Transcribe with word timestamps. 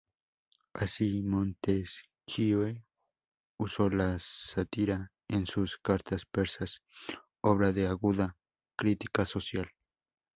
Así, 0.73 1.21
Montesquieu 1.21 2.73
usó 3.59 3.87
la 3.91 4.17
sátira 4.17 5.11
en 5.27 5.45
sus 5.45 5.77
"Cartas 5.77 6.25
Persas", 6.25 6.81
obra 7.41 7.71
de 7.71 7.85
aguda 7.85 8.35
crítica 8.75 9.27
social. 9.27 9.69